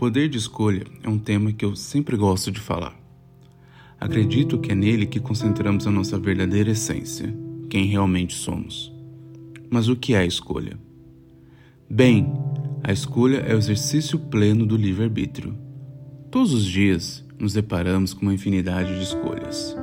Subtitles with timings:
[0.00, 2.98] poder de escolha é um tema que eu sempre gosto de falar.
[4.00, 7.36] Acredito que é nele que concentramos a nossa verdadeira essência,
[7.68, 8.90] quem realmente somos.
[9.68, 10.78] Mas o que é a escolha?
[11.90, 12.32] Bem,
[12.82, 15.54] a escolha é o exercício pleno do livre-arbítrio.
[16.30, 19.76] Todos os dias nos deparamos com uma infinidade de escolhas.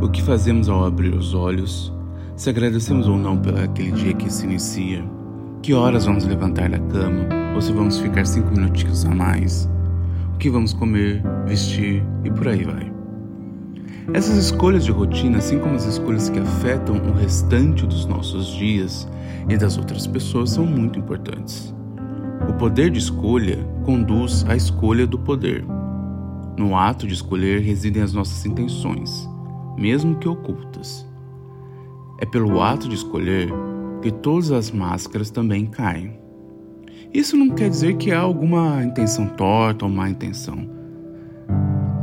[0.00, 1.92] O que fazemos ao abrir os olhos,
[2.36, 5.04] se agradecemos ou não pelo aquele dia que se inicia,
[5.60, 9.68] que horas vamos levantar da cama ou se vamos ficar cinco minutinhos a mais,
[10.34, 12.92] o que vamos comer, vestir e por aí vai.
[14.12, 19.08] Essas escolhas de rotina, assim como as escolhas que afetam o restante dos nossos dias
[19.48, 21.72] e das outras pessoas, são muito importantes.
[22.48, 25.64] O poder de escolha conduz à escolha do poder.
[26.58, 29.28] No ato de escolher residem as nossas intenções,
[29.78, 31.06] mesmo que ocultas.
[32.20, 33.48] É pelo ato de escolher
[34.02, 36.18] que todas as máscaras também caem.
[37.12, 40.66] Isso não quer dizer que há alguma intenção torta ou má intenção.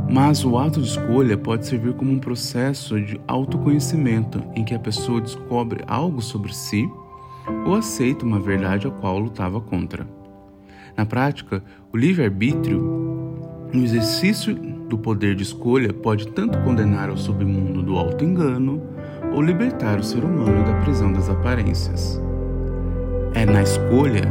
[0.08, 4.78] Mas o ato de escolha pode servir como um processo de autoconhecimento em que a
[4.78, 6.88] pessoa descobre algo sobre si
[7.66, 10.06] ou aceita uma verdade a qual lutava contra.
[10.96, 12.80] Na prática, o livre-arbítrio,
[13.72, 18.80] no exercício do poder de escolha, pode tanto condenar ao submundo do auto-engano
[19.32, 22.20] ou libertar o ser humano da prisão das aparências.
[23.34, 24.24] É na escolha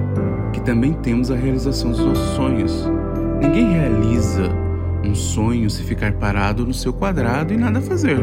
[0.51, 2.89] que também temos a realização dos nossos sonhos.
[3.41, 4.49] Ninguém realiza
[5.03, 8.19] um sonho se ficar parado no seu quadrado e nada fazer.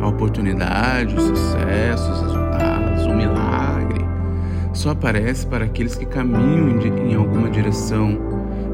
[0.00, 4.08] A oportunidade, o sucesso, os resultados, o milagre
[4.72, 8.16] só aparece para aqueles que caminham em alguma direção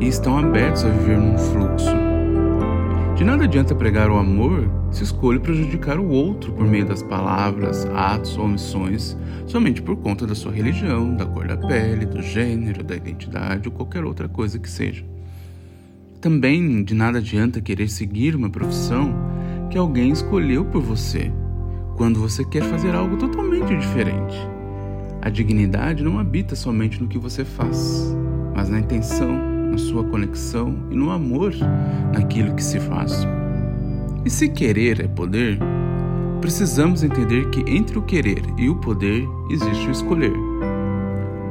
[0.01, 2.14] e estão abertos a viver num fluxo.
[3.17, 7.87] De nada adianta pregar o amor se escolhe prejudicar o outro por meio das palavras,
[7.87, 12.83] atos ou omissões somente por conta da sua religião, da cor da pele, do gênero,
[12.83, 15.05] da identidade ou qualquer outra coisa que seja.
[16.21, 19.15] Também de nada adianta querer seguir uma profissão
[19.71, 21.31] que alguém escolheu por você,
[21.97, 24.37] quando você quer fazer algo totalmente diferente.
[25.23, 28.13] A dignidade não habita somente no que você faz,
[28.55, 31.53] mas na intenção na sua conexão e no amor
[32.15, 33.27] naquilo que se faz.
[34.25, 35.59] E se querer é poder,
[36.41, 40.33] precisamos entender que entre o querer e o poder existe o escolher.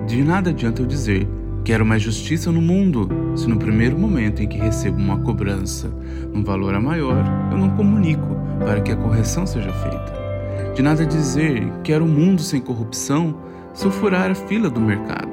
[0.07, 1.27] De nada adianta eu dizer
[1.63, 5.89] quero mais justiça no mundo se no primeiro momento em que recebo uma cobrança,
[6.33, 10.73] um valor a maior, eu não comunico para que a correção seja feita.
[10.75, 13.35] De nada dizer quero um mundo sem corrupção
[13.73, 15.31] se eu furar a fila do mercado.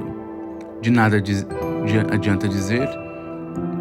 [0.80, 1.22] De nada
[2.10, 2.88] adianta dizer: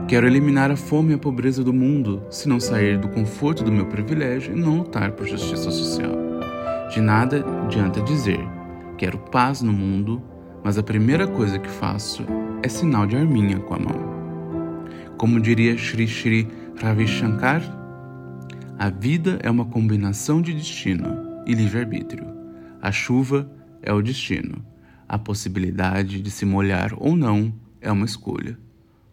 [0.10, 3.72] Quero eliminar a fome e a pobreza do mundo se não sair do conforto do
[3.72, 6.12] meu privilégio e não lutar por justiça social.
[6.92, 8.40] De nada adianta dizer:
[8.98, 10.20] Quero paz no mundo,
[10.64, 12.26] mas a primeira coisa que faço
[12.64, 15.14] é sinal de arminha com a mão.
[15.16, 16.48] Como diria Sri Sri
[16.82, 17.62] Ravi Shankar,
[18.80, 22.26] a vida é uma combinação de destino e livre-arbítrio.
[22.82, 23.48] A chuva
[23.80, 24.66] é o destino.
[25.08, 28.58] A possibilidade de se molhar ou não é uma escolha.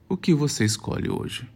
[0.09, 1.49] O que você escolhe hoje?